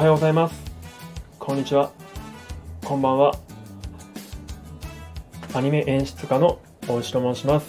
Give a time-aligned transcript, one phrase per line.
[0.00, 0.54] はようございます。
[1.38, 1.92] こんにちは。
[2.82, 3.34] こんばんは。
[5.52, 6.58] アニメ演出家の
[6.88, 7.66] 大内と申します。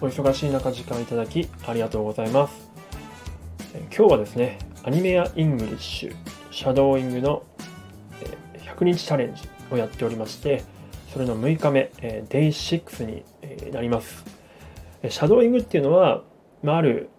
[0.00, 2.70] お忙しい中時間いただきありがとうございます。
[3.96, 6.16] 今日はですねアニメ屋 English
[6.50, 7.44] シャドーイングの
[8.64, 10.64] 100日チャレンジをやっておりまして
[11.12, 11.92] それの6日目、
[12.28, 13.22] Day 6に
[13.70, 14.24] なります。
[15.08, 16.24] シャドーイングっていうのは、
[16.64, 17.10] まあ、ある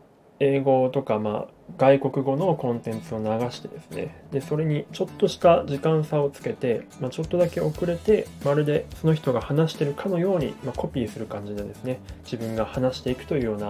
[0.42, 13.68] 英語とか、まあ、外国語のコンテンツを流してですね、で、それにちょっとした時間差をつけて、まあ、ちょっとだけ遅れて、まるでその人が話してるかのように、まあ、コピーする感じでですね、自分が話していくというような、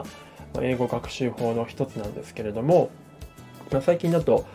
[0.53, 2.89] まあ、英語学習法の一つなんですけれども、
[3.71, 4.45] まあ、最近だと、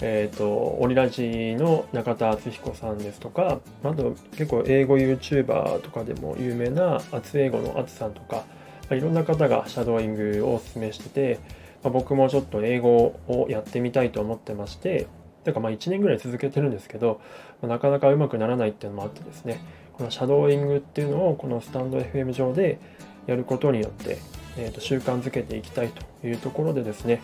[0.00, 8.44] えっ、ー、と、オリラジの中田敦彦さんですとか、あと結構英語 YouTuber とかでも有名な厚英語の厚さんとか、ま
[8.90, 11.40] あ、いろんな方がシャドーイングをお勧めしてて、
[11.86, 15.06] まあ、僕もちょっと英語をやってみたいと思ってまして、
[15.44, 17.20] だかまあ1年ぐらい続けてるんですけど、
[17.62, 19.60] まあ、なかなかうまくならないっていうのもあってですね、
[19.92, 22.80] このシャドーイングっていうのをこのスタンド FM 上で
[23.28, 24.18] やることによって、
[24.56, 27.22] えー、と習慣づけていきたいというところでですね、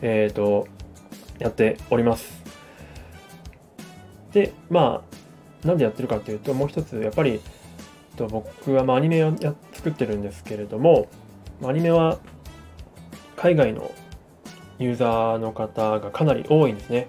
[0.00, 0.68] えっ、ー、と、
[1.40, 2.44] やっております。
[4.32, 5.02] で、ま
[5.64, 7.40] あ、なんでやってるかっていうと、もう一つ、やっぱり、
[8.16, 9.32] 僕はまあアニメを
[9.72, 11.08] 作ってるんですけれども、
[11.64, 12.18] アニメは
[13.38, 13.92] 海外の
[14.78, 17.08] ユーザーの方がかなり多いんですね。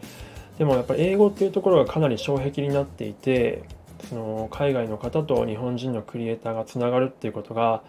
[0.57, 3.63] でもやっぱり英語っていうところがかなり障壁になっていて、
[4.09, 7.83] その海外の方と日本人のクリエイターがつながるっていうことが、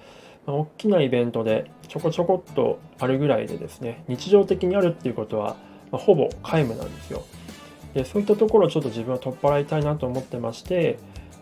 [0.46, 5.56] まあ、大きなイベントでちょこちょこっとあるぐらいでですね、日常的にあるっていうことは
[5.90, 7.24] まあ、ほぼ皆無なんですよ
[7.94, 10.98] でそういったところをちょっと自分は取っ払いたいなと思ってまして、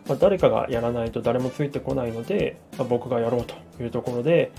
[0.06, 4.50] まあ、誰かがやらないと誰もついてこないので、ま、僕がやろうというところで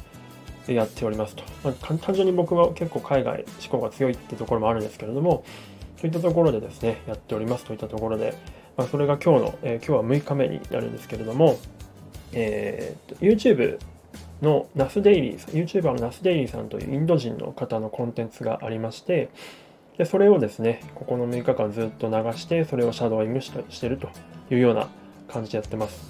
[0.74, 5.44] やっておりますと、まあ、単純に僕は結構海外志向が強いってところもあるんですけれども
[5.98, 8.36] そういったところでですねやっておりますといったところで、
[8.78, 11.60] まあ、それが今日の、えー、今日は6日目になるんですけれども、
[12.34, 13.80] えー、YouTube
[14.42, 19.30] のナスデイリーさん、YouTuber のナスデイリーさんというインド人の方のコンテンツがありまして、
[19.98, 24.10] でそれをですね、ここの6日間ずっと流して、それをシャドーイングしてると
[24.50, 24.88] いうような
[25.28, 26.02] 感じでやってます。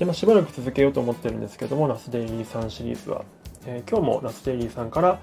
[0.00, 3.24] で、まあ、しばらく続けようと思ってるんですけども、ナスデイリーさんシリーズは、
[3.66, 5.20] えー、今日もナスデイリーさんから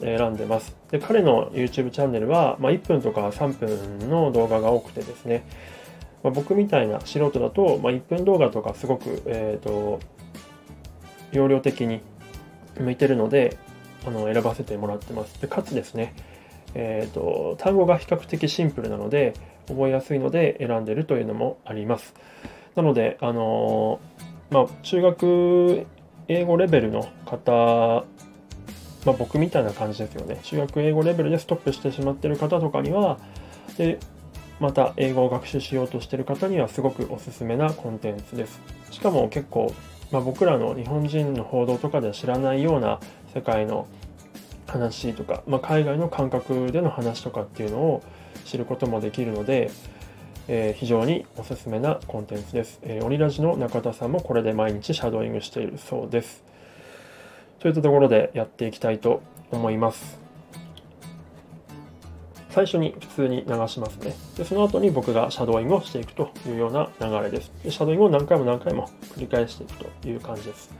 [0.00, 0.76] 選んでます。
[0.90, 5.46] で、彼の YouTube チャンネルは、まあ、1分とか3分の動画が多くてですね、
[6.22, 10.00] まあ、僕みたいな素人だと、まあ、1分動画とかすごく、え、ー、と、
[11.32, 12.02] 容量的に
[12.78, 13.56] 向いてるので、
[14.06, 15.40] あの選ばせてもらってます。
[15.40, 16.14] で、かつですね、
[16.74, 19.34] えーと、単語が比較的シンプルなので
[19.68, 22.14] 覚えやすいので選んでるというのもあります。
[22.74, 25.86] なので、あのー、まあ、中学
[26.28, 28.04] 英語レベルの方、
[29.04, 30.38] まあ、僕みたいな感じですよね。
[30.42, 33.18] 中学英語レベルでストップしてしまってる方とかには、
[33.76, 33.98] で
[34.60, 38.60] また英語を学習しようとしてる方にはすごくおすすめなコンテンツです。
[38.90, 39.74] しかも結構、
[40.12, 43.00] まあ、僕らの日本人の報道とかでは知らないような
[43.34, 43.88] 世界の
[44.66, 48.02] 話とか、まあ、海外の感覚での話とかっていうのを
[48.44, 49.70] 知ることもできるので、
[50.48, 52.80] えー、非常におすすめなコンテンツです。
[52.82, 56.44] えー、オリラジの中田さんもこれで毎日シャドーイングしているそうです。
[57.60, 60.20] といったところでやっていきたいと思います。
[62.50, 64.14] 最初に普通に流しますね。
[64.36, 67.50] で、その後に僕がシャドーイングをしていくというような流れです。
[67.64, 70.70] でシャドーイングを何回も何回も繰り返していくという感じです。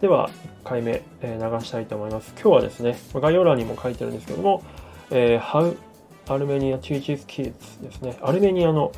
[0.00, 0.30] では、
[0.64, 2.32] 1回目、えー、流したいと思います。
[2.40, 4.62] 今日はですね、概要欄にも書いてるんですけども、
[5.10, 5.74] えー、How
[6.30, 8.16] Armenia Teaches Kids ですね。
[8.22, 8.92] アルメニアの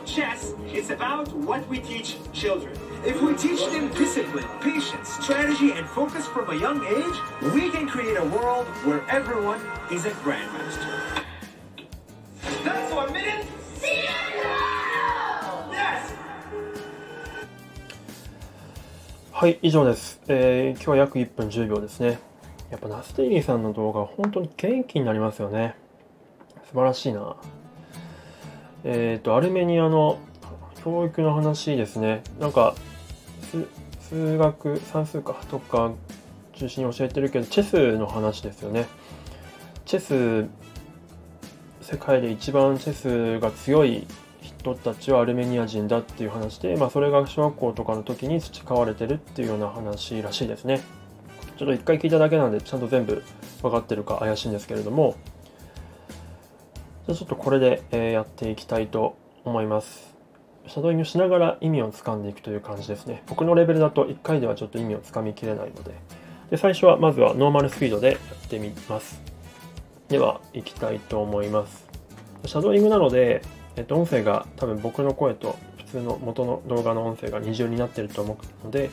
[0.01, 2.73] about chess, it's about what we teach children.
[3.05, 7.89] If we teach them discipline, patience, strategy, and focus from a young age, we can
[7.89, 9.61] create a world where everyone
[9.91, 11.25] is a grandmaster.
[12.65, 13.47] That's one minute!
[13.77, 14.43] See you!
[14.43, 15.71] now。
[15.73, 16.15] yes
[19.33, 20.21] はい、以上です。
[20.29, 22.19] えー、今日は約1分10秒ですね。
[22.71, 25.75] やっぱナステイリーさんの動画、本当に元気になりますよね。
[26.65, 27.37] 素晴らしいな。
[28.85, 30.19] えっ、と、アルメニアの
[30.83, 32.23] 教育の話ですね。
[32.39, 32.75] なんか、
[33.51, 33.67] 数
[34.01, 35.93] 数学、算数か、とか
[36.55, 38.87] 中心に教えてるけど、チェスの話ですよね。
[39.85, 40.49] チェス、
[41.81, 44.07] 世界で一番チェスが強い
[44.41, 50.81] 人たちはアルメニア人だっていう話で、まあ、それが小学校とかの時に培われてるっていうような話らしいですね。
[51.57, 53.23] ちょっと一回聞いただけなんで、ちゃんと全部
[53.63, 55.17] 分かってるか怪しいんですけれども、
[57.11, 60.15] じゃちょっとこれで、えやっていきたいと思います。
[60.69, 63.25] シャドーイングしながら意味をつかんでいくという感じですね。
[63.27, 65.93] 僕のレベルだと1回ではちょっと意味をつかみきれないので。
[66.51, 69.21] で、最初はまずはノーマルスピードでやってみます。
[70.09, 71.89] では、いきたいと思います。
[72.45, 73.43] シャドーイングなので、
[73.75, 78.91] えっと、音声が多分僕の声と普通の元の動画の音声が二重になってると思うので、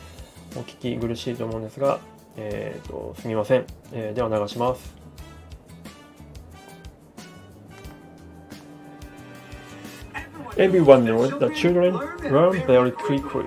[0.56, 2.00] お聞き苦しいと思うんですが、
[2.36, 4.97] えー、とすみません、えーでは流します。
[10.58, 13.46] Everyone knows that children learn very quickly,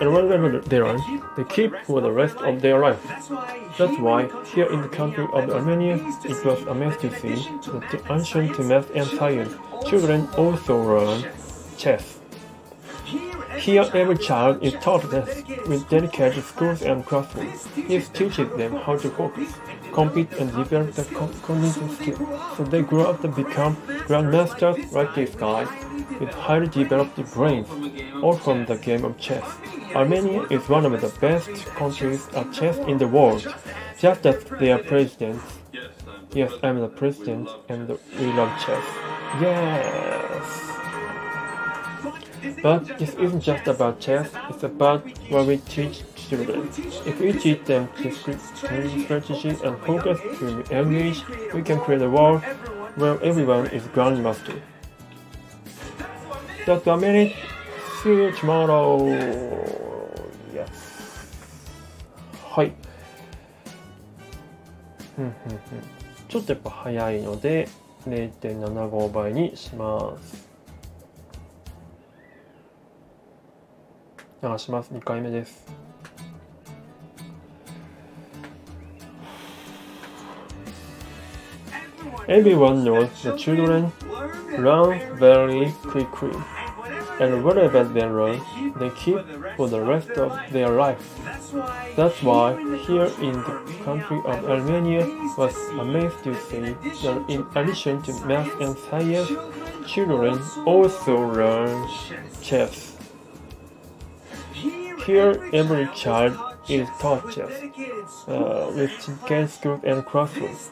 [0.00, 1.00] and whenever they learn,
[1.36, 3.02] they keep for the rest of their life.
[3.76, 7.34] That's why, here in the country of Armenia, it was amazing to see
[7.72, 9.52] that the ancient math and science
[9.88, 11.24] children also learn
[11.76, 12.20] chess.
[13.56, 17.66] Here, every child is taught this with dedicated schools and classrooms.
[17.88, 19.52] This teaches them how to focus,
[19.92, 23.76] compete, and develop their co- cognitive skills, so they grow up to become
[24.06, 25.64] grandmasters like this guy,
[26.20, 27.68] with highly developed brains,
[28.22, 29.44] all from the game of chess.
[29.94, 33.42] Armenia is one of the best countries at chess in the world,
[33.98, 35.40] just as their president.
[36.32, 36.52] Yes.
[36.62, 38.84] I'm the president, and we love chess.
[39.40, 40.77] Yes.
[42.62, 46.68] But this isn't just about chess, it's about what we teach children.
[47.06, 51.22] If we teach them discrete strategy and focus from a young age,
[51.54, 52.42] we can create a world
[52.96, 54.60] where everyone is grandmaster.
[56.66, 57.34] That's a minute.
[58.02, 59.06] See you tomorrow.
[60.54, 60.68] Yes.
[62.50, 62.72] はい。
[65.16, 65.58] ふんふんふん
[66.28, 67.68] ちょっとやっぱ早いので
[68.06, 70.47] 0.75倍にします。
[74.41, 74.91] 流します。
[74.93, 75.83] 2回目です。
[82.27, 83.91] Everyone knows that children
[84.57, 86.31] learn very quickly,
[87.19, 88.39] and whatever they learn,
[88.79, 89.19] they keep
[89.57, 90.97] for the rest of their life.
[91.97, 92.55] That's why
[92.87, 95.05] here in the country of Armenia
[95.37, 99.29] was amazed to see that in addition to math and science,
[99.85, 101.87] children also learn
[102.41, 102.96] chess.
[105.08, 106.36] Here, every child
[106.68, 107.50] is taught chess
[108.28, 110.70] uh, with dedicated schools and classrooms.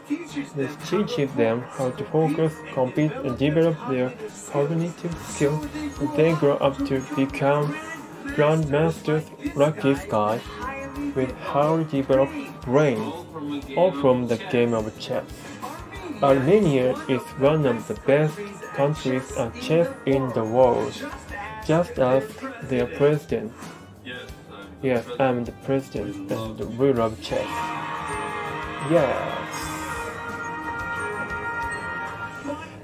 [0.54, 4.12] This teaches them how to focus, compete, and develop their
[4.52, 5.66] cognitive skills
[6.16, 7.74] they grow up to become
[8.36, 9.24] grandmasters
[9.56, 10.38] like this guy
[11.14, 13.14] with highly developed brains,
[13.74, 15.24] all from the game of chess.
[16.22, 18.38] Armenia is one of the best
[18.74, 20.92] countries at chess in the world,
[21.66, 22.22] just as
[22.64, 23.50] their president.
[24.82, 27.48] Yes, I'm the president and we love chess.
[28.90, 29.36] Yes.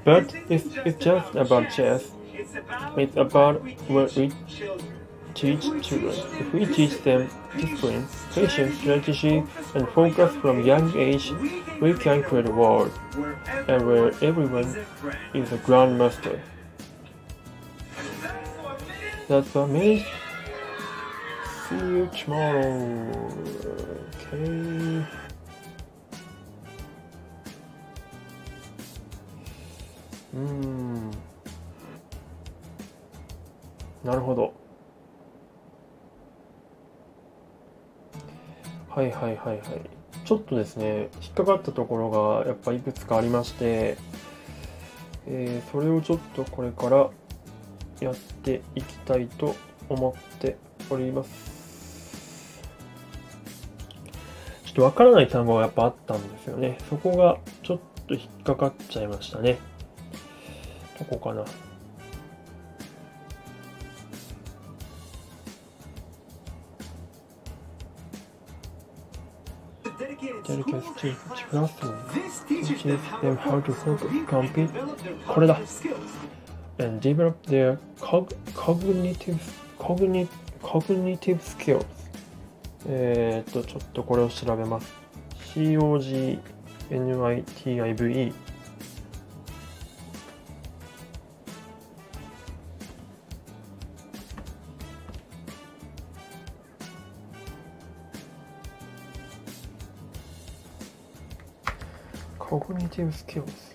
[0.05, 2.11] But it's, it's just about chess.
[2.97, 4.33] It's about what we
[5.35, 6.15] teach children.
[6.41, 9.45] If we teach them discipline, patience, strategy,
[9.75, 11.31] and focus from young age,
[11.81, 12.93] we can create a world
[13.69, 14.77] and where everyone
[15.35, 16.41] is a grandmaster.
[19.29, 20.05] That's what means.
[21.73, 23.09] See you tomorrow.
[24.31, 25.05] Okay.
[30.35, 31.11] うん。
[34.05, 34.53] なるほど。
[38.91, 39.63] はいはいはいはい。
[40.27, 43.97] ちょっとですね、引っかかったところがやっぱいくつかありまして、
[45.27, 47.09] えーそれをちょっとこれから
[48.01, 49.55] やっていきたいと
[49.89, 50.59] 思って
[50.91, 51.52] おります。
[54.73, 56.79] っとわからない単語がやっぱあったんですよね。
[56.89, 59.59] そこがちょっと引っかかっちゃいましたね。
[60.99, 61.45] どこかな。
[69.85, 71.97] Dedicated Dedicated schools to and classroom.
[72.49, 72.83] teaches
[73.21, 75.61] them how to focus, compete, and develop their これだ
[76.79, 79.39] and develop their cog cognitive,
[79.79, 80.29] cognitive,
[80.63, 82.02] cognitive skills.
[82.89, 84.93] えー、っと、ちょっとこれを調べます。
[85.55, 86.43] COGNITIVE。
[102.39, 103.72] コグニティブスキルス。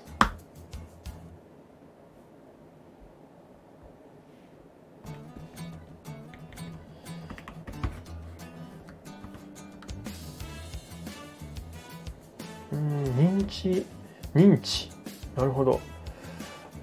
[14.35, 14.89] 認知
[15.35, 15.79] なるほど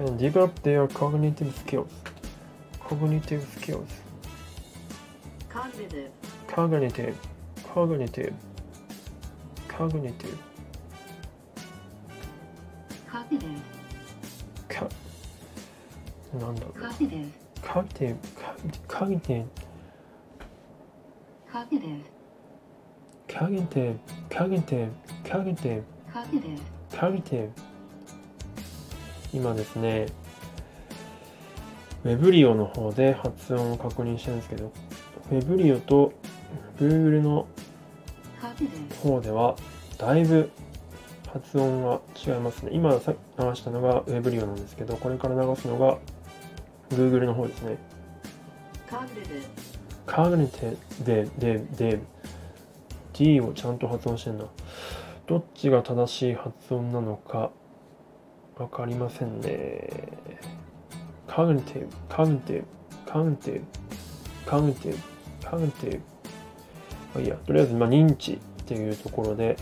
[0.01, 1.87] and develop their cognitive skills
[2.89, 3.87] cognitive skills
[5.49, 6.11] cognitive,
[6.49, 7.15] cognitive
[7.73, 8.33] cognitive
[9.69, 10.37] cognitive
[13.09, 13.57] cognitive,
[14.69, 14.89] か
[16.41, 17.31] なんだろう cognitive,
[17.63, 18.17] cognitive
[18.89, 19.45] cognitive
[21.53, 22.03] cognitive,
[23.29, 23.99] cognitive
[24.29, 24.91] cognitive
[25.25, 25.83] cognitive
[26.13, 26.61] cognitive,
[26.95, 27.51] cognitive
[29.33, 30.07] 今ですね
[32.05, 34.73] ウェブリオの方で発音を確認してるんですけど
[35.31, 36.13] ウェブリオと
[36.79, 37.47] Google の
[39.03, 39.57] 方では
[39.99, 40.51] だいぶ
[41.33, 42.71] 発音が違いますね。
[42.73, 45.99] 今さ流したのがウェブリオなんですけどこれから流すのが
[46.91, 47.77] Google の方ですね。
[50.07, 52.01] cognitive, cognitive ででで
[53.15, 54.45] D をちゃんと発音してんだ
[55.27, 57.51] どっちが正しい発音なのか
[58.57, 59.89] わかりませんね。
[61.27, 62.65] Cognitive cognitive
[63.07, 63.63] cognitive
[64.47, 64.99] cognitive
[65.41, 66.01] cognitive.
[67.15, 67.37] まあいいや。
[67.37, 69.57] とりあえず今認知っていうところで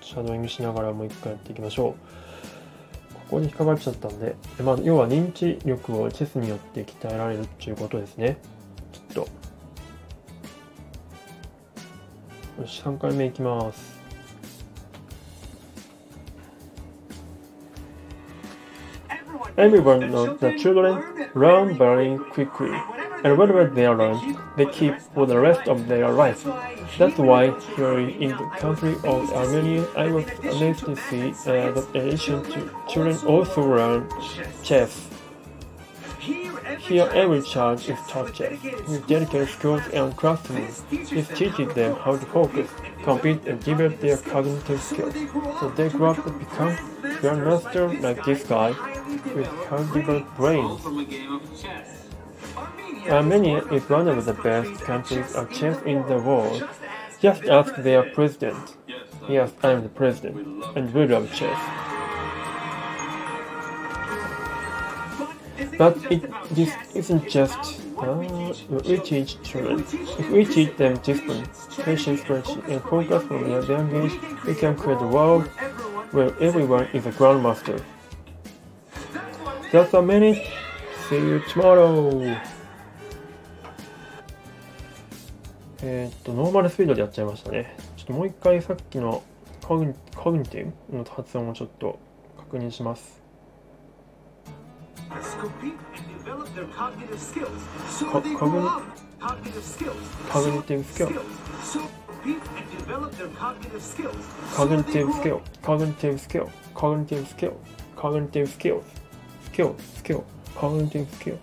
[0.00, 3.14] シャドーイングしながらもう一回やっていきましょう。
[3.14, 8.38] ここに引っかかっちゃったんで、でまあ、要は認知力をチェスによって鍛えられるっていうことですね。
[8.92, 9.20] きっと。
[12.60, 13.95] よし3回目いきます。
[19.58, 21.02] Everyone knows that children
[21.34, 22.72] learn very quickly,
[23.24, 26.46] and whatever they learn, they keep for the rest of their life.
[26.98, 31.88] That's why here in the country of Armenia, I was amazed to see uh, that
[31.94, 34.08] in addition to children also learn
[34.62, 35.05] chess.
[36.86, 40.82] Here every child is taught chess with dedicated skills and classrooms.
[40.90, 42.70] This teaches them how to focus,
[43.02, 45.14] compete and develop their cognitive skills.
[45.58, 46.76] So they grow up to become
[47.20, 48.70] grandmasters like this guy
[49.34, 50.80] with well-developed brains.
[53.08, 56.68] Armenia is one of the best countries of chess in the world.
[57.20, 58.76] Just ask their president.
[58.86, 61.85] Yes, Yes, I'm the president, and we love chess.
[65.78, 69.84] But it, this isn't just uh, we teach children.
[70.18, 71.46] If we teach them discipline,
[71.82, 74.12] patience, strategy, and focus from a young age,
[74.46, 75.46] we can create a world
[76.12, 77.82] where everyone is a grandmaster.
[79.72, 80.46] That's a minute.
[81.08, 82.36] See you tomorrow.
[85.82, 87.76] えっと、ノーマルスピードでやっちゃいましたね。
[87.96, 89.22] ちょっともう一回さっきの
[89.62, 91.98] コグニコグニティブの発音をちょっと
[92.38, 93.25] 確認します。
[95.10, 97.60] Compete and develop their cognitive skills.
[97.90, 98.82] So Co- they cogni- grow up
[99.20, 99.96] cognitive skills.
[100.30, 101.08] Cognitive skill.
[101.62, 104.16] So compete and develop their cognitive skills.
[104.54, 107.52] cognitive skill, cognitive skill, cognitive skill,
[107.96, 108.84] cognitive skills,
[109.46, 110.24] skill, skill,
[110.58, 111.38] cognitive skill,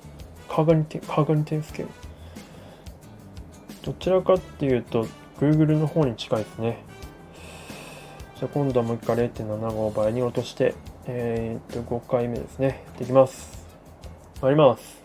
[0.49, 1.87] cognitive, cognitive skill.
[3.83, 5.07] どちらかっていうと
[5.39, 6.77] Google の方に近いですね。
[8.37, 10.73] じゃあ今度はもう一回0.75倍に落として、
[11.06, 12.66] えー、っと5回目ですね。
[12.86, 13.66] やっていきます。
[14.40, 14.98] 参ります。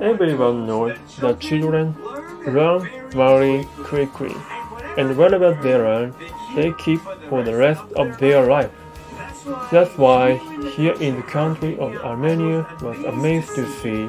[0.00, 1.94] Everyone knows that children
[2.46, 4.34] learn very quickly,
[4.96, 6.14] and whatever they learn,
[6.54, 8.70] they keep for the rest of their life.
[9.70, 10.36] That's why
[10.74, 14.08] here in the country of Armenia was amazed to see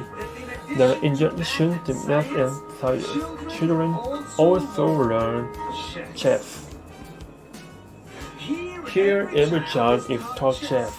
[0.76, 3.06] that in addition to math and science,
[3.50, 3.94] children
[4.38, 5.54] also learn
[6.14, 6.65] chess.
[8.97, 10.91] Here every child is taught chess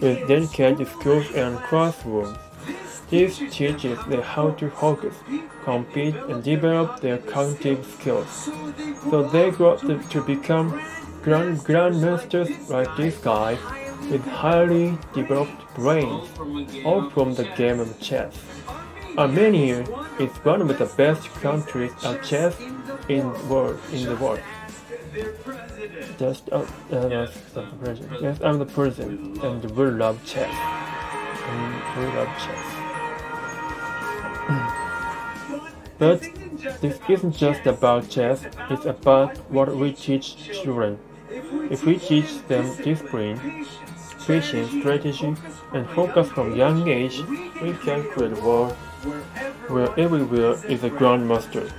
[0.00, 2.38] with dedicated skills and classrooms.
[3.10, 5.14] This teaches them how to focus,
[5.62, 8.48] compete, and develop their cognitive skills.
[9.10, 9.80] So they grow up
[10.12, 10.80] to, become
[11.22, 13.58] grand grandmasters like this guy
[14.10, 16.26] with highly developed brains,
[16.82, 18.34] all from the game of chess.
[19.18, 19.80] Armenia
[20.18, 22.58] is one of the best countries of chess
[23.10, 23.78] in the world.
[23.92, 24.40] In the world.
[26.18, 28.22] Just uh, uh, that's the president.
[28.22, 30.54] Yes, I'm the president, and we love chess.
[31.48, 32.64] And we love chess.
[35.98, 36.22] But
[36.80, 40.98] this isn't just about chess, it's about what we teach children.
[41.70, 43.66] If we teach them discipline,
[44.26, 45.34] patience, strategy,
[45.72, 47.22] and focus from young age,
[47.62, 48.72] we can create a world
[49.68, 51.70] where everywhere is a grandmaster.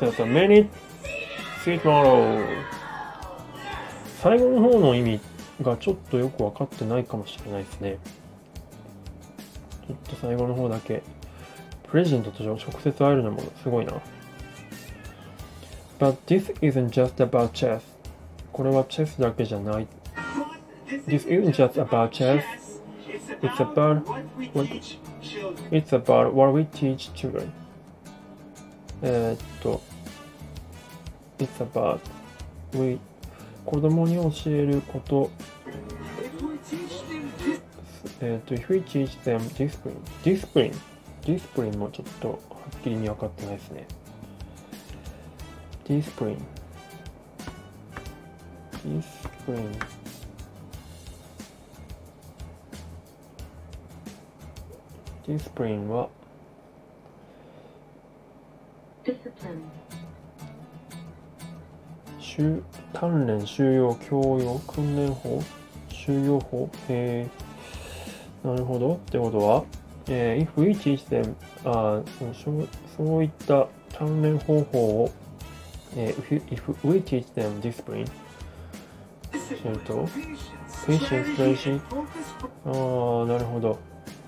[0.00, 0.68] There's a minute,
[1.64, 2.42] see you tomorrow.
[4.22, 5.20] 最後の方の意味
[5.62, 7.98] がちょっとよく分かってないかもしれないですね。
[9.86, 11.02] ちょっと最後の方だけ、
[11.88, 13.92] プレジデントと直接会えるのもすごいな。
[15.98, 17.82] But this isn't just about chess.
[18.52, 19.86] これはチェスだけじゃない。
[21.06, 22.42] This isn't just about chess.
[23.42, 24.02] It's about
[25.70, 27.50] what's about what we teach children.
[29.02, 29.80] えっと、
[31.40, 32.00] It's about
[32.74, 32.98] we
[33.64, 35.30] 子供に教えること、
[38.20, 40.74] えーっと、If we teach them discipline, discipline,
[41.22, 42.36] discipline もちょっとは
[42.78, 43.86] っきりに分かってないですね。
[45.86, 46.38] discipline,
[48.84, 50.00] discipline.
[55.30, 56.08] ディスプリンは
[59.04, 59.60] discipline,
[62.92, 65.42] 鍛錬、収容、教養、訓練法、
[65.88, 68.94] 収容法、えー、なるほど。
[68.94, 69.64] ってことは、
[70.08, 75.10] えー if we teach them あそそうそういった鍛錬方法を、
[75.96, 78.06] えー if, if we teach them discipline
[79.32, 80.06] すると
[80.86, 81.80] patience, strategy
[82.64, 83.78] ああ、なるほど。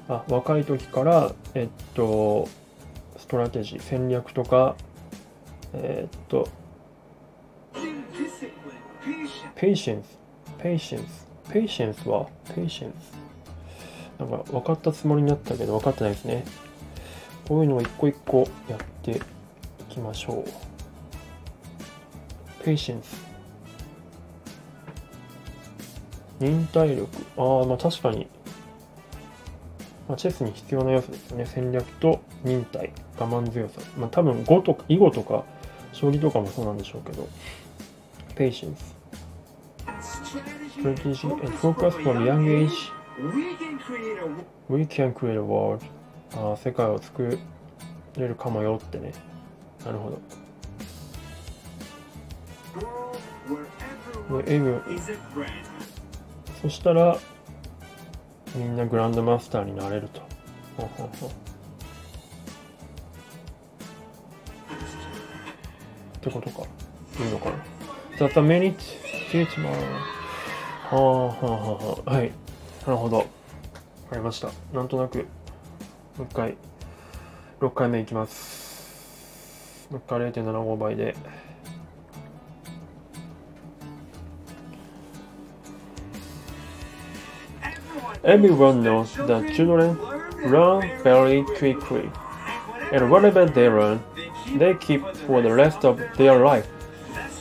[0.09, 2.49] あ、若い時から、えっと、
[3.17, 4.77] ストラテジー、戦略とか、
[5.73, 6.49] えっと、
[9.63, 10.03] patience,
[10.59, 11.07] patience,
[11.49, 12.93] patience は patience
[14.19, 16.45] なんか分かったつもりになったけど分かってないですね。
[17.47, 19.21] こういうのを一個一個やってい
[19.89, 20.45] きましょ
[22.61, 22.65] う。
[22.65, 23.05] patience
[26.41, 27.07] 忍耐力。
[27.37, 28.27] ああ、まあ確かに、
[30.09, 31.47] まあ、チェスに必要な要素ですね。
[31.47, 33.81] 戦略と忍耐、我慢強さ。
[33.97, 35.45] まあ多分碁と、囲碁とか、
[35.93, 37.29] 将棋とかもそうなんでしょうけど。
[38.35, 39.02] patience,
[40.83, 42.91] strategy, and focus from young age,
[44.69, 45.85] We can create a world.
[46.35, 47.39] あ、世界を作
[48.17, 49.13] れるかもよってね。
[49.85, 50.19] なるほ
[54.31, 54.43] ど。
[54.43, 54.83] で、M
[56.63, 57.19] そしたら、
[58.57, 60.21] みんなグランドマスターになれると。
[60.77, 61.33] ほうほうほうっ
[66.21, 66.63] てことか。
[67.21, 67.57] いいのかな。
[68.17, 68.79] That's a minute.
[69.31, 70.22] See you tomorrow.
[70.93, 72.11] あはあはあはあ。
[72.17, 72.31] はい。
[72.87, 73.17] なるほど。
[73.17, 73.25] わ
[74.11, 74.51] かりました。
[74.75, 75.25] なんとなく、も
[76.21, 76.57] う一回、
[77.61, 79.89] 6回目いきます。
[79.91, 81.17] もう一回0.75倍で。
[88.23, 89.99] Everyone knows that children
[90.45, 92.11] learn very quickly,
[92.93, 93.99] and whatever they learn,
[94.59, 96.69] they keep for the rest of their life.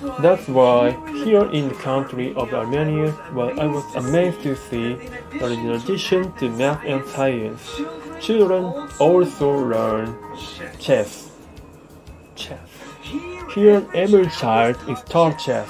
[0.01, 4.95] That's why here in the country of Armenia, well, I was amazed to see
[5.37, 7.61] that in addition to math and science,
[8.19, 10.17] children also learn
[10.79, 11.31] chess.
[12.35, 12.67] Chess.
[13.53, 15.69] Here, every child is taught chess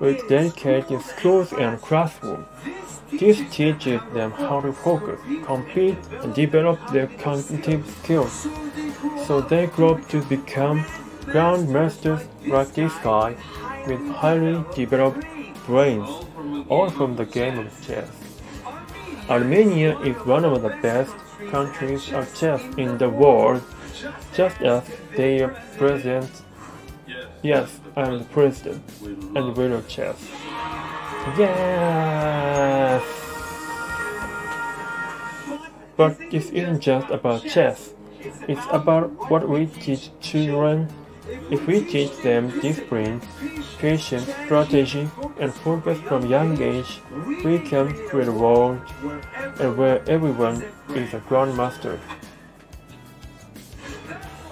[0.00, 2.46] with dedicated schools and classrooms.
[3.10, 8.46] This teaches them how to focus, compete, and develop their cognitive skills,
[9.26, 10.84] so they grow up to become
[11.26, 13.36] grandmasters like this guy
[13.86, 15.26] with highly developed
[15.66, 16.08] brains,
[16.68, 18.10] all from the game of chess.
[19.28, 21.14] Armenia is one of the best
[21.50, 23.62] countries of chess in the world,
[24.34, 24.82] just as
[25.16, 26.30] their president,
[27.42, 27.80] Yes.
[27.96, 30.16] I am the president, and winner of chess.
[31.36, 33.02] Yes!
[35.96, 37.94] But this isn't just about chess.
[38.46, 40.88] It's about what we teach children.
[41.50, 43.20] If we teach them discipline,
[43.78, 45.08] patience, strategy,
[45.38, 47.00] and focus from young age,
[47.44, 48.78] we can create a world
[49.76, 51.98] where everyone is a grandmaster.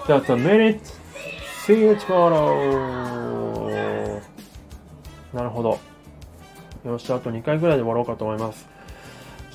[0.07, 0.81] That's a minute.
[1.65, 2.61] See you tomorrow.
[5.33, 5.79] なるほど。
[6.85, 8.67] よし、あと2回ぐらいで終わろうかと思います。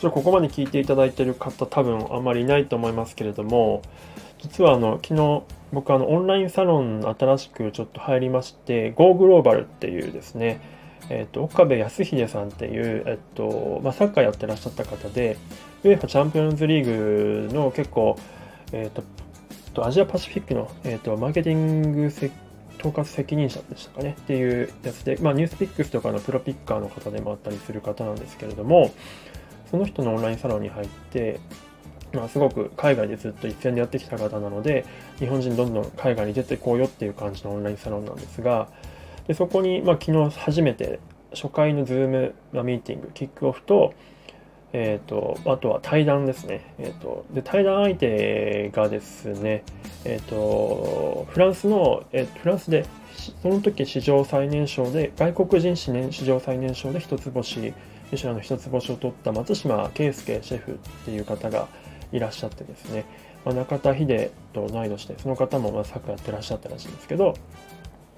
[0.01, 3.83] ちょっとここまで聞いていただいている方多分あんまりいないと思いますけれども、
[4.39, 10.61] 実はあの、昨日僕あの、オンラインサロン新しくちょっと入りまして、Go Global っていうですね、
[11.09, 15.37] えっ、と、岡部康秀さんっていう、えっ、と、まあ、サッカーやってらっしゃった方で、
[15.83, 18.17] UEFA チャンピオンズリーグの結構、
[18.73, 19.03] えっ、と、
[19.77, 28.93] とアジアパシフィックの、えー、とマーケティング統括責任者でしたかねっていうやつで、まあ、ニュースピックスとかのプロピッカーの方でもあったりする方なんですけれども、
[29.71, 31.41] その人のオンラインサロンに入って、
[32.17, 34.85] まあ、すごく海外でずっと一線でやってきた方なので、
[35.19, 38.69] 日本人どんどん海外に出てこうよっていう感じのオンラインサロンなんですが、
[39.29, 40.99] でそこに、まあ、昨日初めて
[41.33, 43.95] 初回のズームミーティング、キックオフと、
[44.73, 46.75] えーと、あとは対談ですね。
[46.79, 49.63] えーと、で対談相手がですね、
[50.05, 52.85] えーと、フランスの、えー、フランスで
[53.43, 57.73] その時史上最年少で外国人史上最年少で一つ星
[58.13, 60.75] ミシュランの一つ星を取った松島圭介シェフっ
[61.05, 61.69] ていう方が
[62.13, 63.05] いらっしゃってですね、
[63.45, 67.35] まあ、中田秀と同い年でその方もまあサッカーやってらっしゃったらしいんですけど、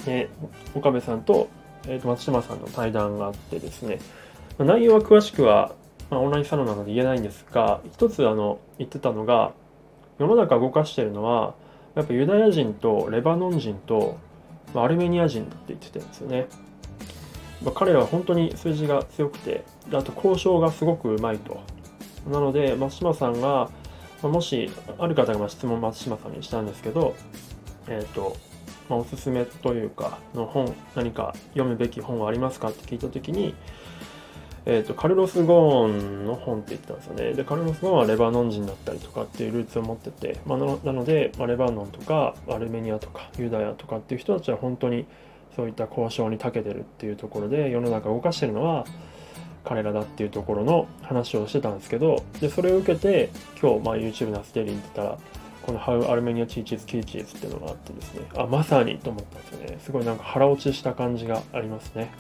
[0.07, 1.49] えー、岡部さんと,、
[1.87, 3.99] えー、と松島さんの対談があってですね、
[4.59, 5.75] まあ、内容は詳しくは
[6.11, 9.53] まあ、オンラインサロンなので言えないんですが、一つあの言ってたのが、
[10.19, 11.55] 世の中動かしてるのは、
[11.95, 14.19] やっぱユダヤ人とレバノン人と、
[14.75, 16.47] まあ、アルメニア人って言ってたんですよね。
[17.63, 21.61] まあ、彼らは本当に数字が強くて、あと交渉がすごくうまいと。
[22.27, 23.71] なので、松島さんが、
[24.23, 27.15] もし、ある方が質問松島さんにしたんですけど、
[27.89, 28.37] えっ、ー、と、
[28.89, 33.55] まあ、おすすめというか、の本、何か読むべき本はありますかって聞いたときに、
[34.67, 37.33] えーと、カルロス・ゴーンの本って言ってたんですよね。
[37.33, 45.07] で、カルロス・ゴーンはレバノン人だったりとかっていうルーツを持ってて、まあ、なので、まあ、レバノンとかアルメニアとかユダヤとかっていう人たちは本当に
[45.57, 48.85] そういった交渉に長けてるっていうところで世の中を動かしてるのは
[49.69, 55.19] 彼らだっていうところの話をしてたんですけど、で、それを受けて今日、まあ、YouTube のステリーに行ったら、
[55.63, 59.79] この How Armenia Teaches Teaches っていうのがあってですね、あ、まさにと思ったんですよね。
[59.85, 62.11] すごいなんか腹落ちした感じがありますね。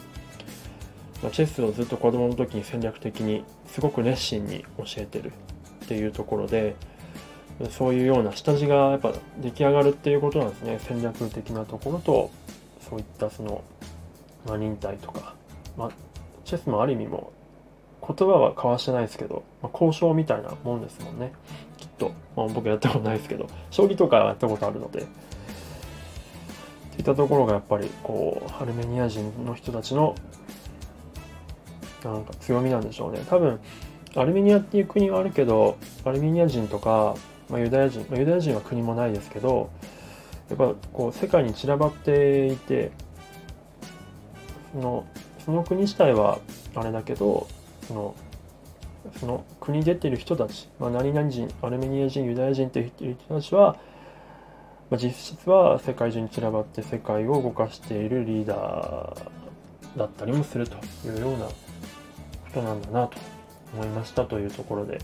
[1.22, 5.32] まあ、チェスをずっと子供の時に戦略的にすごく熱心に教えてる
[5.84, 6.76] っていうところで
[7.70, 12.30] そういうような下地がやっぱ出来上がるっていうことなんですね戦略的なところと
[12.88, 13.64] そういったその、
[14.46, 15.34] まあ、忍耐とか、
[15.76, 15.90] まあ、
[16.44, 17.32] チェスもある意味も
[18.06, 21.32] 言葉は交わしてないですけど、まあ、交渉みたいなもんですもんね。
[21.76, 23.46] きっと、まあ、僕やったことないですけど。
[23.70, 25.02] 将棋とかやったことあるので。
[25.02, 30.14] っていったところがやっぱりこうアルメニア人の人たちの
[32.04, 33.20] なんか強みなんでしょうね。
[33.28, 33.60] 多分、
[34.14, 37.14] アルメニアっていう国はあるけど、アルメニア人とか、
[37.48, 39.70] まあ、ユダヤ人、まあ、ユダヤ人は国もないですけど、
[40.48, 42.92] やっぱこう世界に散らばっていて、
[44.72, 45.06] その
[45.44, 46.38] その国自体は
[46.74, 47.46] あれだけど、
[47.88, 48.14] その
[49.18, 53.76] その国出てる人たち、まあ、何々人、アルメニア人、ユダヤ人っていう人たちは、
[54.90, 61.48] まあ、実質は世界中に散らばって世界を動かしているリーダーだったりもするというような
[62.50, 63.18] 人なんだなと
[63.74, 65.00] 思いましたというところで、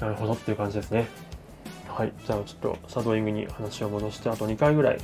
[0.00, 1.06] なるほどっていう感じですね。
[1.88, 2.12] はい。
[2.26, 4.98] じゃあちょっとシャドーイングに話を戻して、あと2回ぐらい、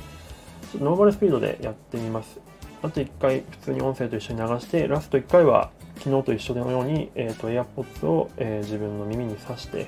[0.79, 2.39] ノーマルスピードでやってみます。
[2.81, 5.71] あと1回普通に音声と一緒に流して、ラスト1回は
[6.03, 9.87] 昨日と一緒のように、えっ、ー、と、AirPods を、えー、自分の耳に挿して、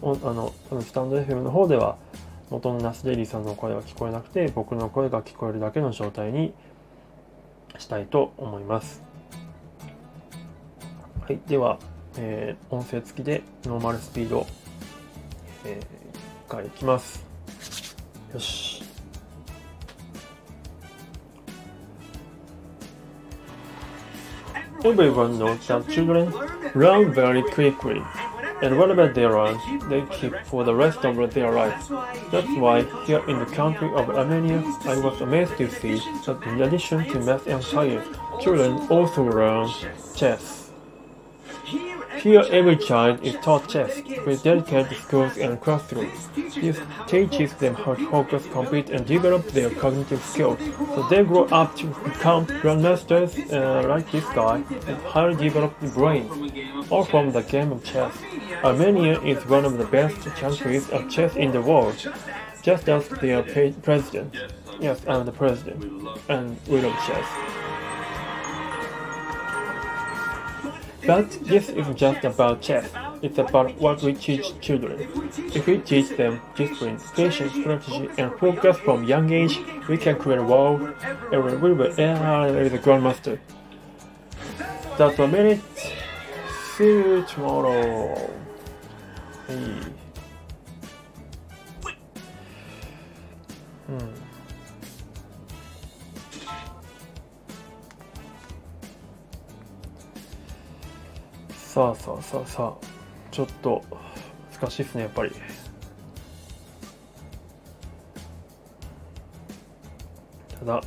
[0.00, 1.98] あの、スタンド FM の方では、
[2.48, 6.54] 元の Nas Daily さんの声は聞こえなくて、僕の声が聞こえるだけの状態に
[7.76, 9.02] したいと思います。
[11.20, 11.78] はい、では、
[12.16, 14.46] えー、音声付きでノーマルスピード、
[15.66, 17.26] えー、1回いきます。
[18.32, 18.81] よし。
[24.84, 26.32] Everyone knows that children
[26.74, 28.02] learn very quickly,
[28.62, 29.56] and whatever they learn,
[29.88, 31.88] they keep for the rest of their lives.
[32.32, 36.62] That's why, here in the country of Armenia, I was amazed to see that in
[36.62, 38.06] addition to math and science,
[38.40, 39.70] children also learn
[40.16, 40.61] chess.
[42.22, 46.28] Here every child is taught chess with dedicated schools and classrooms.
[46.54, 50.60] This teaches them how to focus, compete, and develop their cognitive skills,
[50.94, 56.30] so they grow up to become grandmasters uh, like this guy with highly developed brains,
[56.90, 58.16] all from the game of chess.
[58.62, 61.96] Armenia is one of the best countries of chess in the world,
[62.62, 63.42] just as their
[63.82, 64.36] president.
[64.78, 67.26] Yes, I'm the president, and we love chess.
[71.06, 72.88] But this isn't just about chess,
[73.22, 75.08] it's about what we teach children.
[75.52, 80.38] If we teach them discipline, patience, strategy, and focus from young age, we can create
[80.38, 80.80] a world
[81.30, 83.38] where we will enter the grandmaster.
[84.96, 85.60] That's a minute.
[86.76, 88.30] See you tomorrow.
[89.48, 89.80] Hey.
[93.88, 94.21] Hmm.
[101.72, 102.86] さあさあさあさあ
[103.30, 103.82] ちょっと
[104.60, 105.32] 難しいですねやっぱり。
[110.58, 110.82] ただ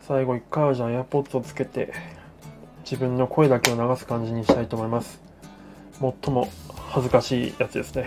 [0.00, 1.92] 最後一回はじゃあ AirPods をつけて
[2.84, 5.20] 自分の声だけを流す感じにしたいと思います。
[6.00, 6.48] 最も
[6.88, 8.06] 恥ずかしいやつですね。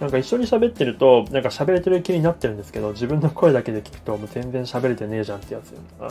[0.00, 6.08] なんか一緒に喋ってるとなんか喋れてる気になってるんですけど自分の声だけで聞くともう全然喋れてねえじゃんってやつあ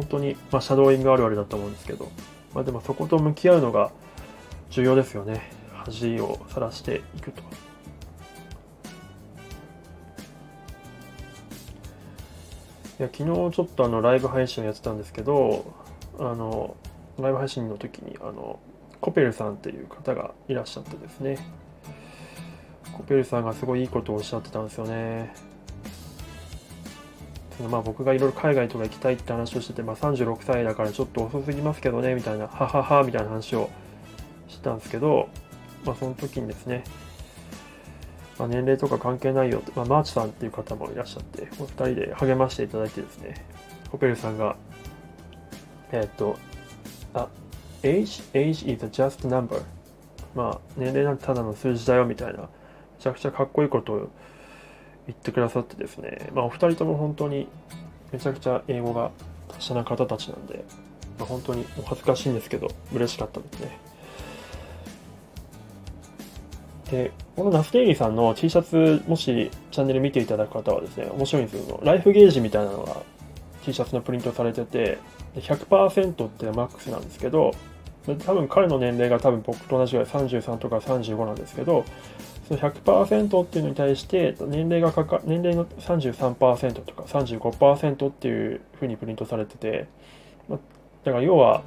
[0.00, 2.10] 本当に、まあ、シャドーイングあるあるだと思うんですけど、
[2.54, 3.90] まあ、でもそこと向き合うのが
[4.70, 5.50] 重要ですよね。
[5.74, 7.42] 恥をさらしていくと。
[12.98, 15.74] いや昨日ちょっとあのライブ配信やってたんですけど、
[16.18, 16.76] あの
[17.18, 18.58] ライブ配信の時にあの
[19.02, 21.36] コペルさんっていう方がいらっしゃってですね、
[22.92, 25.34] コペルさんがすごいいいことをおっしゃってたんですよね。
[27.68, 33.70] まあ僕がいろいろ海外とか行きたいって話をしてて、まあ、36歳だからちょっと遅すぎますけどねみたいな、はははみたいな話を
[34.48, 35.28] したんですけど、
[35.84, 36.84] まあ、その時にですね、
[38.38, 43.44] まあ、年齢とか関係ないよ、まあ、マーチさんっていう方もいらっしゃって、お二人で励ましていただいてですね、
[43.90, 44.56] コペルさんが、
[45.92, 46.38] えーっと、
[47.14, 47.28] あ、
[47.82, 49.62] age, age is just number.
[50.34, 52.48] まあ、年齢なんてただの数字だよみたいな、め
[53.00, 54.08] ちゃくちゃかっこいいことを
[55.10, 57.48] 言ってくださってですね、まあ、お二人とも本当に
[58.12, 59.10] めちゃくちゃ英語が
[59.48, 60.64] 達者な方たちなんで、
[61.18, 63.78] まあ、本当にお恥ずかしいんですけど、嬉しかったですね。
[66.90, 71.80] で、このナスデイリーさんの T シャツ、もしチャンネル見ていただく方はですね、面白いんですよ。
[71.82, 72.96] ライフゲージみたいなのが
[73.64, 74.98] T シャツのプリントされてて、
[75.36, 77.52] 100%ってマックスなんですけど、
[78.24, 81.84] 多分彼の年齢が多分僕と同じぐらい33とか35なんですけど、
[82.50, 89.86] その100%っていうのに対して年齢がかか年齢の33%とか35%っていうふうにプリントされてて、
[90.48, 90.58] ま
[91.04, 91.62] だから要は、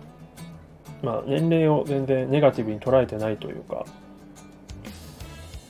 [1.01, 3.85] まあ、年齢を全然ネガティブに捉えてないというか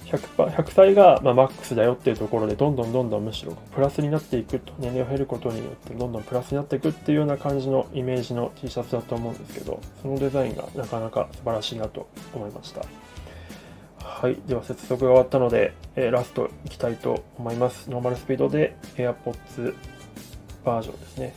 [0.05, 12.81] 100, 100歳がまあマックスだよっていうところでどんどんどんどんむしろプラスになっていくと年齢を減ることによってどんどんプラスになっていくっていうような感じのイメージの T シャツだと思うんですけどそのデザインがなかなか素晴らしいなと思いました。
[14.03, 19.73] はいでは接続が終わったので、えーラストいきたいと思いますノーマルスピードで AirPods
[20.63, 21.35] バージョンですね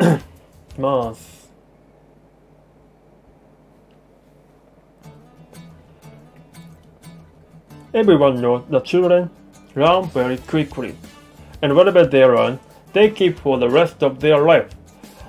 [0.00, 1.50] いきます。
[7.92, 9.30] Everyone knows that children
[9.74, 10.94] learn very quickly,
[11.62, 12.58] and whatever they learn,
[12.92, 14.68] they keep for the rest of their life.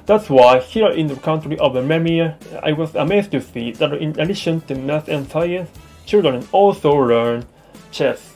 [0.08, 4.18] That's why here in the country of Armenia, I was amazed to see that in
[4.18, 5.70] addition to math and science,
[6.06, 7.46] children also learn
[7.92, 8.36] chess.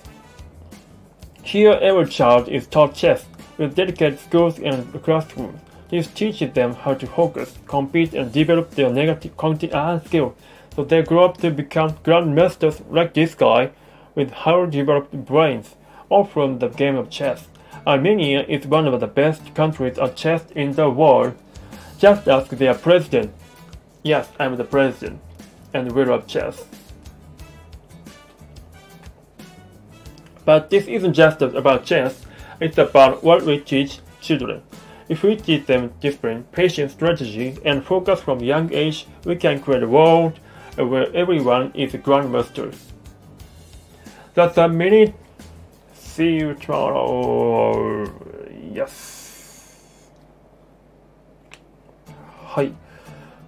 [1.44, 3.26] Here, every child is taught chess
[3.58, 5.62] with dedicated schools and classrooms.
[5.90, 10.36] This teaches them how to focus, compete, and develop their negative cognitive uh, skills,
[10.76, 13.72] so they grow up to become grandmasters like this guy
[14.14, 15.78] with highly developed brains,
[16.10, 17.48] all from the game of chess.
[17.88, 21.34] Armenia is one of the best countries at chess in the world.
[22.02, 23.32] Just ask their president.
[24.02, 25.22] Yes, I'm the president,
[25.72, 26.66] and we love chess.
[30.44, 32.26] But this isn't just about chess,
[32.60, 34.64] it's about what we teach children.
[35.10, 39.84] If we teach them different patient strategy and focus from young age, we can create
[39.84, 40.40] a world
[40.78, 42.76] where everyone is a grandmaster.
[44.34, 45.14] That's a minute.
[45.94, 48.12] See you tomorrow.
[48.74, 49.21] Yes.
[52.52, 52.74] はい。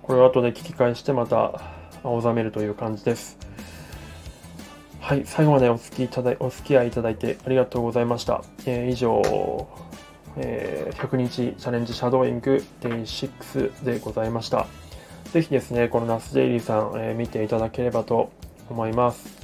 [0.02, 1.60] これを後で聞き返してまた
[2.04, 3.38] 青ざめるという感じです。
[5.02, 5.24] はい。
[5.26, 8.46] 最後までお付きいただお付き合いいただいてありがとうございました。
[8.66, 9.22] えー以上、
[10.38, 14.68] えー100日チャレンジシャドーイング Day6 でございました。
[15.34, 18.32] ぜひですね、このナスデイリーさん、えー見ていただければと
[18.70, 19.38] 思います。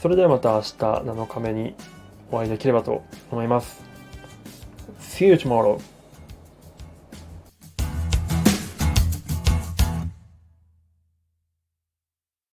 [0.00, 1.74] それではまた明日7日目に
[2.32, 3.84] お会いできればと思います。
[4.98, 5.78] See you tomorrow!